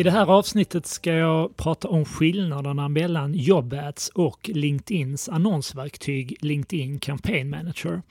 [0.00, 6.98] I det här avsnittet ska jag prata om skillnaderna mellan JobAds och LinkedIns annonsverktyg LinkedIn
[6.98, 8.02] Campaign Manager.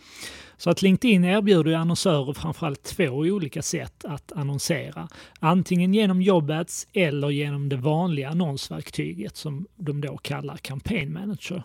[0.57, 5.07] Så att LinkedIn erbjuder annonsörer framförallt två olika sätt att annonsera.
[5.39, 11.63] Antingen genom JobAds eller genom det vanliga annonsverktyget som de då kallar Campaign Manager.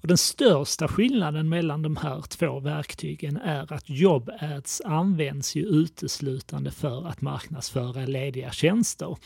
[0.00, 6.70] Och den största skillnaden mellan de här två verktygen är att JobAds används ju uteslutande
[6.70, 9.16] för att marknadsföra lediga tjänster.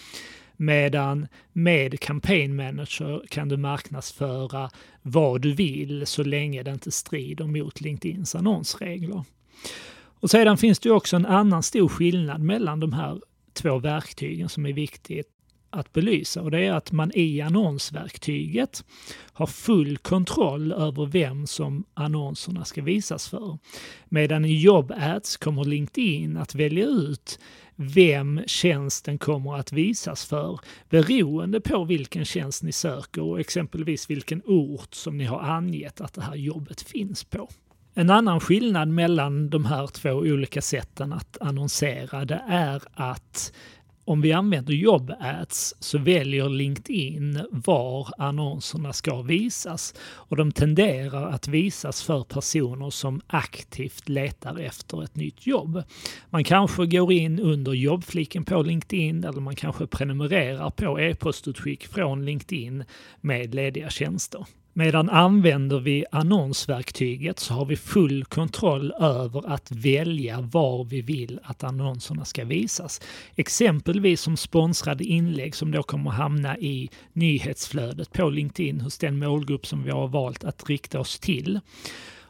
[0.56, 4.70] Medan med Campaign Manager kan du marknadsföra
[5.02, 9.24] vad du vill så länge det inte strider mot LinkedIns annonsregler.
[10.20, 13.20] Och sedan finns det också en annan stor skillnad mellan de här
[13.52, 15.33] två verktygen som är viktigt
[15.74, 18.84] att belysa och det är att man i annonsverktyget
[19.32, 23.58] har full kontroll över vem som annonserna ska visas för.
[24.08, 27.38] Medan i Job Ads kommer LinkedIn att välja ut
[27.76, 34.42] vem tjänsten kommer att visas för beroende på vilken tjänst ni söker och exempelvis vilken
[34.44, 37.48] ort som ni har angett att det här jobbet finns på.
[37.94, 43.52] En annan skillnad mellan de här två olika sätten att annonsera det är att
[44.04, 51.30] om vi använder jobb ads så väljer LinkedIn var annonserna ska visas och de tenderar
[51.30, 55.82] att visas för personer som aktivt letar efter ett nytt jobb.
[56.30, 62.24] Man kanske går in under jobbfliken på LinkedIn eller man kanske prenumererar på e-postutskick från
[62.24, 62.84] LinkedIn
[63.20, 64.46] med lediga tjänster.
[64.76, 71.40] Medan använder vi annonsverktyget så har vi full kontroll över att välja var vi vill
[71.42, 73.00] att annonserna ska visas.
[73.36, 79.66] Exempelvis som sponsrade inlägg som då kommer hamna i nyhetsflödet på LinkedIn hos den målgrupp
[79.66, 81.60] som vi har valt att rikta oss till.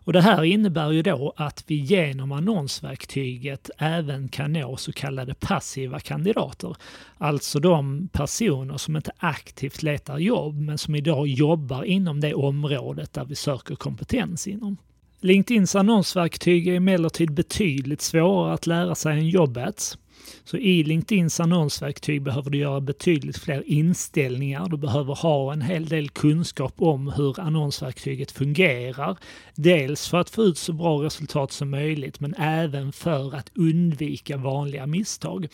[0.04, 5.34] Och det här innebär ju då att vi genom annonsverktyget även kan nå så kallade
[5.34, 6.76] passiva kandidater.
[7.18, 13.12] Alltså de personer som inte aktivt letar jobb men som idag jobbar inom det området
[13.12, 14.76] där vi söker kompetens inom.
[15.20, 19.98] LinkedIns annonsverktyg är emellertid betydligt svårare att lära sig än JobAds.
[20.44, 24.68] Så i LinkedIns annonsverktyg behöver du göra betydligt fler inställningar.
[24.68, 29.18] Du behöver ha en hel del kunskap om hur annonsverktyget fungerar.
[29.54, 34.36] Dels för att få ut så bra resultat som möjligt, men även för att undvika
[34.36, 35.46] vanliga misstag.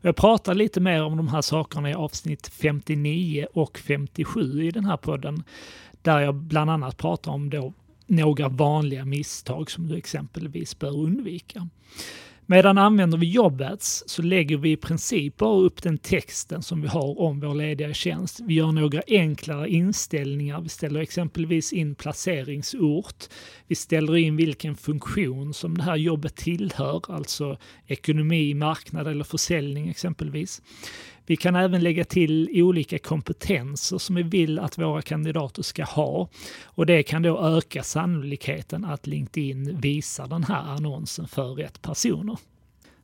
[0.00, 4.84] Jag pratar lite mer om de här sakerna i avsnitt 59 och 57 i den
[4.84, 5.44] här podden,
[6.02, 7.72] där jag bland annat pratar om då
[8.06, 11.68] några vanliga misstag som du exempelvis bör undvika.
[12.48, 16.88] Medan använder vi JobbAts så lägger vi i princip bara upp den texten som vi
[16.88, 18.40] har om vår lediga tjänst.
[18.40, 20.60] Vi gör några enklare inställningar.
[20.60, 23.24] Vi ställer exempelvis in placeringsort.
[23.66, 29.88] Vi ställer in vilken funktion som det här jobbet tillhör, alltså ekonomi, marknad eller försäljning
[29.88, 30.62] exempelvis.
[31.26, 36.28] Vi kan även lägga till olika kompetenser som vi vill att våra kandidater ska ha.
[36.64, 42.38] Och det kan då öka sannolikheten att LinkedIn visar den här annonsen för rätt personer.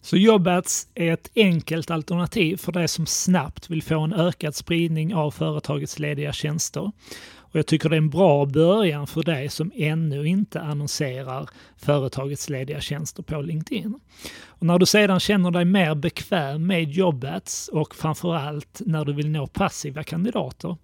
[0.01, 5.15] Så Jobbats är ett enkelt alternativ för dig som snabbt vill få en ökad spridning
[5.15, 6.93] av företagets lediga tjänster.
[7.53, 12.51] Och jag tycker det är en bra början för dig som ännu inte annonserar företagets
[12.51, 14.01] lediga tjänster på LinkedIn.
[14.47, 19.31] Och när du sedan känner dig mer bekväm med jobbats och framförallt när du vill
[19.31, 20.77] nå passiva kandidater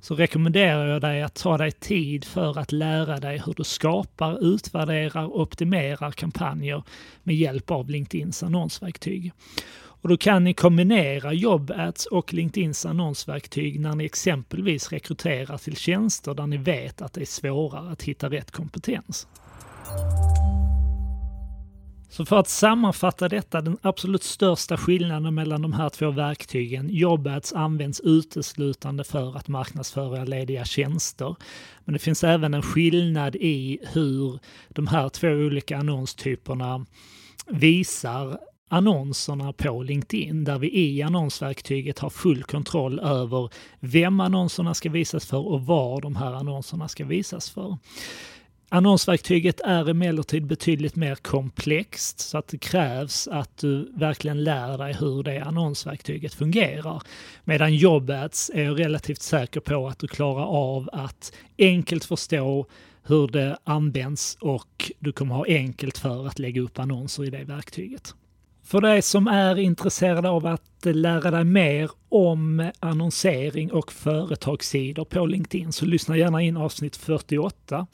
[0.00, 4.54] så rekommenderar jag dig att ta dig tid för att lära dig hur du skapar,
[4.54, 6.82] utvärderar och optimerar kampanjer
[7.22, 9.32] med hjälp av LinkedIns annonsverktyg.
[10.06, 16.34] Och då kan ni kombinera JobAds och LinkedIns annonsverktyg när ni exempelvis rekryterar till tjänster
[16.34, 19.26] där ni vet att det är svårare att hitta rätt kompetens.
[22.08, 26.88] Så för att sammanfatta detta, den absolut största skillnaden mellan de här två verktygen.
[26.90, 31.36] JobAds används uteslutande för att marknadsföra lediga tjänster.
[31.84, 34.38] Men det finns även en skillnad i hur
[34.68, 36.86] de här två olika annonstyperna
[37.46, 38.38] visar
[38.68, 45.26] annonserna på LinkedIn där vi i annonsverktyget har full kontroll över vem annonserna ska visas
[45.26, 47.78] för och var de här annonserna ska visas för.
[48.68, 54.96] Annonsverktyget är emellertid betydligt mer komplext så att det krävs att du verkligen lär dig
[55.00, 57.02] hur det annonsverktyget fungerar.
[57.44, 62.66] Medan JobAds är jag relativt säker på att du klarar av att enkelt förstå
[63.02, 67.44] hur det används och du kommer ha enkelt för att lägga upp annonser i det
[67.44, 68.14] verktyget.
[68.66, 75.26] För dig som är intresserad av att lära dig mer om annonsering och företagssidor på
[75.26, 77.86] LinkedIn så lyssna gärna in avsnitt 48.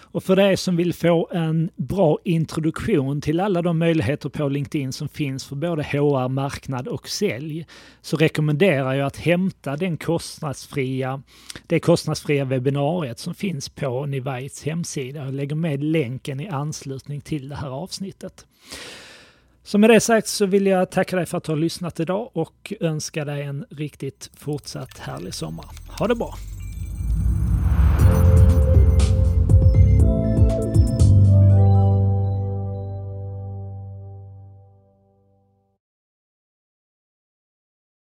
[0.00, 4.92] Och för dig som vill få en bra introduktion till alla de möjligheter på LinkedIn
[4.92, 7.66] som finns för både HR, marknad och sälj
[8.00, 11.22] så rekommenderar jag att hämta den kostnadsfria,
[11.66, 15.24] det kostnadsfria webbinariet som finns på Nivaits hemsida.
[15.24, 18.46] Jag lägger med länken i anslutning till det här avsnittet.
[19.62, 22.30] Så med det sagt så vill jag tacka dig för att du har lyssnat idag
[22.32, 25.66] och önska dig en riktigt fortsatt härlig sommar.
[25.98, 26.34] Ha det bra!